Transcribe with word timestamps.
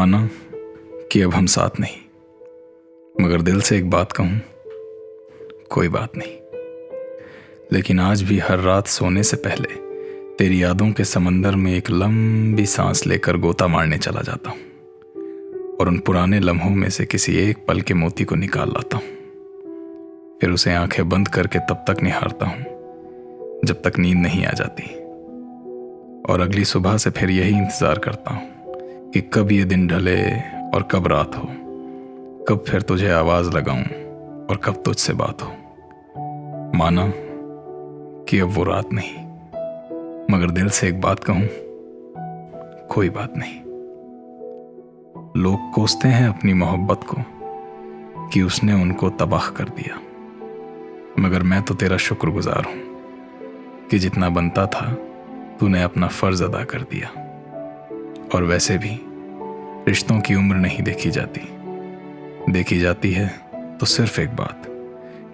माना 0.00 0.28
कि 1.12 1.22
अब 1.22 1.34
हम 1.34 1.46
साथ 1.46 1.70
नहीं। 1.80 3.24
मगर 3.24 3.40
दिल 3.42 3.60
से 3.60 3.76
एक 3.76 3.90
बात 3.90 4.12
कहूँ, 4.12 4.40
कोई 5.70 5.88
बात 5.88 6.16
नहीं। 6.16 6.32
लेकिन 7.72 8.00
आज 8.00 8.22
भी 8.22 8.38
हर 8.38 8.58
रात 8.58 8.86
सोने 8.86 9.22
से 9.22 9.36
पहले 9.36 9.74
तेरी 10.36 10.62
यादों 10.62 10.92
के 10.92 11.04
समंदर 11.04 11.54
में 11.54 11.72
एक 11.74 11.90
लंबी 11.90 12.66
सांस 12.66 13.06
लेकर 13.06 13.36
गोता 13.36 13.66
मारने 13.66 13.98
चला 13.98 14.20
जाता 14.20 14.50
हूँ 14.50 14.58
और 15.76 15.88
उन 15.88 15.98
पुराने 15.98 16.40
लम्हों 16.40 16.70
में 16.70 16.90
से 16.90 17.04
किसी 17.04 17.36
एक 17.36 17.64
पल 17.68 17.80
के 17.80 17.94
मोती 17.94 18.24
को 18.24 18.34
निकाल 18.34 18.68
लाता 18.68 18.96
हूँ। 18.96 19.06
फिर 20.40 20.50
उसे 20.50 20.74
आँखें 20.74 21.08
बंद 21.08 21.28
करके 21.28 21.58
तब 21.58 21.84
तक 21.90 22.02
निहारता 22.02 22.46
हूँ, 22.46 22.62
जब 23.64 23.82
तक 23.84 23.98
नींद 23.98 24.18
नहीं 24.18 24.46
आ 24.46 24.52
जाती। 24.52 24.82
और 26.32 26.40
अगली 26.40 26.64
सुबह 26.64 26.96
से 26.96 27.10
फिर 27.10 27.30
यही 27.30 27.56
इंतज़ार 27.58 27.98
करता 27.98 28.30
हूँ। 28.30 28.59
कि 29.14 29.20
कब 29.20 29.52
ये 29.52 29.64
दिन 29.64 29.86
ढले 29.88 30.20
और 30.74 30.82
कब 30.82 31.06
रात 31.06 31.36
हो। 31.36 31.46
कब 32.48 32.64
फिर 32.68 32.82
तुझे 32.82 33.10
आवाज़ 33.10 33.50
लगाऊँ 33.50 33.82
और 34.46 34.56
कब 34.56 34.82
तुझसे 34.84 35.12
बात 35.12 35.42
हो। 35.42 35.48
माना 36.78 37.12
कि 38.24 38.38
अब 38.38 38.48
वो 38.48 38.64
रात 38.64 38.92
नहीं, 38.92 39.14
मगर 40.30 40.50
दिल 40.50 40.68
से 40.68 40.88
एक 40.88 41.00
बात 41.00 41.24
कहूँ, 41.24 41.46
कोई 42.86 43.08
बात 43.08 43.32
नहीं। 43.36 43.58
लोग 45.42 45.72
कोसते 45.72 46.08
हैं 46.08 46.28
अपनी 46.28 46.52
मोहब्बत 46.54 47.00
को 47.04 47.16
कि 48.28 48.42
उसने 48.42 48.72
उनको 48.72 49.10
तबाह 49.10 49.48
कर 49.50 49.64
दिया। 49.64 50.00
मगर 51.18 51.42
मैं 51.42 51.62
तो 51.62 51.74
तेरा 51.74 51.96
शुक्रगुजार 51.96 52.64
हूँ 52.64 53.88
कि 53.90 53.98
जितना 53.98 54.28
बनता 54.28 54.66
था, 54.66 54.92
तूने 55.60 55.82
अपना 55.82 56.08
फ़र्ज़ 56.08 56.44
अदा 56.44 56.64
कर 56.64 56.82
दिया। 56.82 57.29
और 58.34 58.44
वैसे 58.44 58.76
भी 58.78 58.90
रिश्तों 59.88 60.18
की 60.20 60.34
उम्र 60.34 60.56
नहीं 60.56 60.82
देखी 60.82 61.10
जाती। 61.10 61.40
देखी 62.52 62.78
जाती 62.78 63.12
है 63.12 63.28
तो 63.78 63.86
सिर्फ़ 63.86 64.20
एक 64.20 64.34
बात, 64.36 64.66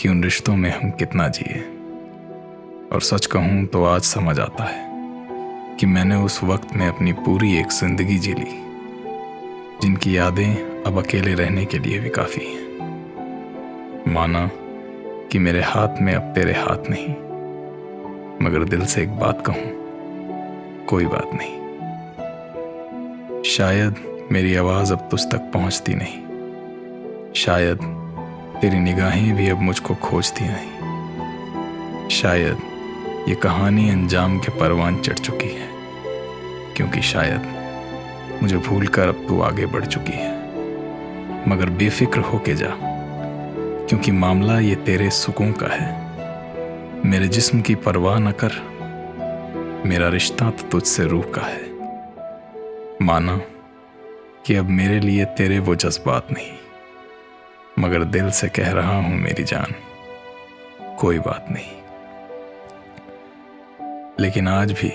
कि 0.00 0.08
उन 0.08 0.22
रिश्तों 0.24 0.56
में 0.56 0.70
हम 0.70 0.90
कितना 0.90 1.28
जिए। 1.28 1.60
और 2.92 3.00
सच 3.00 3.26
कहूँ 3.26 3.64
तो 3.66 3.84
आज 3.84 4.02
समझ 4.02 4.38
आता 4.40 4.64
है, 4.64 5.76
कि 5.76 5.86
मैंने 5.86 6.16
उस 6.16 6.42
वक्त 6.44 6.76
में 6.76 6.86
अपनी 6.88 7.12
पूरी 7.14 7.56
एक 7.58 7.72
ज़िंदगी 7.72 8.18
जी 8.18 8.32
ली, 8.32 8.60
जिनकी 9.82 10.16
यादें 10.16 10.82
अब 10.82 10.98
अकेले 10.98 11.34
रहने 11.34 11.64
के 11.64 11.78
लिए 11.78 11.98
भी 11.98 12.10
काफ़ी 12.10 12.44
हैं। 12.44 14.12
माना 14.14 14.48
कि 15.32 15.38
मेरे 15.38 15.62
हाथ 15.62 16.00
में 16.02 16.14
अब 16.14 16.32
तेरे 16.34 16.52
हाथ 16.52 16.90
नहीं, 16.90 17.08
मगर 18.42 18.64
दिल 18.66 18.84
से 18.86 19.02
एक 19.02 19.18
बात 19.18 19.42
कहूँ, 19.46 20.86
कोई 20.86 21.06
बात 21.06 21.34
नहीं। 21.34 21.63
शायद 23.46 23.96
मेरी 24.32 24.54
आवाज़ 24.56 24.92
अब 24.92 25.08
तुझ 25.10 25.20
तक 25.22 25.50
पहुँचती 25.54 25.94
नहीं। 25.94 27.32
शायद 27.34 27.78
तेरी 28.60 28.78
निगाहें 28.78 29.34
भी 29.36 29.48
अब 29.48 29.60
मुझको 29.60 29.94
खोजती 29.94 30.44
नहीं। 30.44 32.08
शायद 32.08 32.58
ये 33.28 33.34
कहानी 33.34 33.88
अंजाम 33.90 34.38
के 34.38 34.52
परवान 34.60 34.96
चढ़ 35.00 35.18
चुकी 35.18 35.48
है, 35.48 35.68
क्योंकि 36.76 37.02
शायद 37.02 38.40
मुझे 38.42 38.56
भूल 38.58 38.86
कर 38.86 39.08
अब 39.08 39.24
तू 39.28 39.40
आगे 39.40 39.66
बढ़ 39.66 39.84
चुकी 39.86 40.12
है। 40.12 40.32
मगर 41.48 41.70
बेफिक्र 41.70 42.20
होके 42.20 42.54
जा, 42.54 42.74
क्योंकि 43.88 44.12
मामला 44.12 44.58
ये 44.60 44.74
तेरे 44.74 45.10
सुकून 45.10 45.52
का 45.52 45.66
है। 45.66 45.92
मेरे 47.04 47.28
जिस्म 47.28 47.60
की 47.60 47.74
परवाह 47.74 48.18
न 48.18 48.32
कर, 48.44 48.52
मेरा 49.86 50.08
रिश्ता 50.08 50.50
तो 50.50 50.68
तुझसे 50.68 51.04
रूह 51.04 51.24
का 51.34 51.46
है। 51.46 51.73
माना 53.04 53.36
कि 54.46 54.54
अब 54.54 54.68
मेरे 54.68 55.00
लिए 55.00 55.24
तेरे 55.24 55.58
वो 55.58 55.74
जज्बात 55.74 56.28
नहीं, 56.32 56.52
मगर 57.78 58.04
दिल 58.04 58.30
से 58.30 58.48
कह 58.48 58.70
रहा 58.72 58.96
हूँ 58.96 59.14
मेरी 59.14 59.44
जान। 59.44 59.74
कोई 60.96 61.18
बात 61.18 61.46
नहीं। 61.50 61.72
लेकिन 64.20 64.48
आज 64.48 64.72
भी 64.72 64.88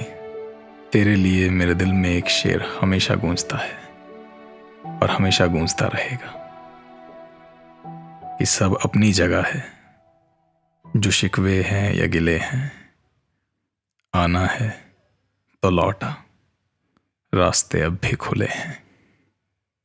तेरे 0.91 1.15
लिए 1.15 1.49
मेरे 1.49 1.73
दिल 1.73 1.93
में 1.93 2.09
एक 2.09 2.29
शेर 2.29 2.61
हमेशा 2.81 3.15
गूंजता 3.15 3.57
है 3.57 3.77
और 5.01 5.09
हमेशा 5.09 5.47
गूंजता 5.47 5.87
रहेगा 5.87 6.31
कि 8.39 8.45
सब 8.45 8.77
अपनी 8.83 9.11
जगह 9.11 9.43
है, 9.43 9.63
जो 10.85 11.11
शिकवे 11.11 11.61
हैं 11.61 11.93
या 11.93 12.07
गिले 12.07 12.37
हैं, 12.37 12.71
आना 14.13 14.45
है 14.47 14.69
तो 15.63 15.69
लौटा। 15.69 16.15
रास्ते 17.33 17.81
अब 17.81 17.93
भी 17.93 18.15
खुले 18.15 18.45
हैं। 18.45 18.88